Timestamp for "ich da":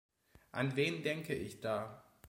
1.35-2.03